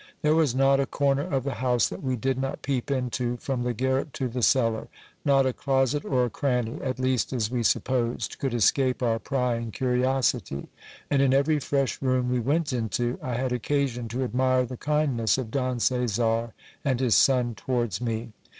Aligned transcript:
There 0.23 0.33
was 0.33 0.55
not 0.55 0.79
a 0.79 0.87
corner 0.87 1.21
of 1.21 1.43
the 1.43 1.53
house 1.61 1.87
that 1.87 2.01
we 2.01 2.15
did 2.15 2.39
not 2.39 2.63
peep 2.63 2.89
into, 2.89 3.37
from 3.37 3.61
the 3.61 3.71
garret 3.75 4.13
to 4.13 4.27
the 4.27 4.41
cellar: 4.41 4.87
not 5.23 5.45
a 5.45 5.53
closet 5.53 6.03
or 6.05 6.25
a 6.25 6.29
cranny, 6.31 6.81
at 6.81 6.97
least 6.97 7.31
as 7.31 7.51
we 7.51 7.61
supposed, 7.61 8.39
could 8.39 8.51
escape 8.51 9.03
our 9.03 9.19
prying 9.19 9.69
curiosity; 9.69 10.69
and 11.11 11.21
in 11.21 11.35
every 11.35 11.59
fresh 11.59 12.01
room 12.01 12.29
we 12.29 12.39
went 12.39 12.73
into, 12.73 13.19
I 13.21 13.35
had 13.35 13.51
occasion 13.51 14.07
to 14.07 14.23
admire 14.23 14.65
the 14.65 14.75
kindness 14.75 15.37
of 15.37 15.51
Don 15.51 15.79
Caesar 15.79 16.53
and 16.83 16.99
his 16.99 17.13
son 17.13 17.53
towards 17.53 18.01
me. 18.01 18.31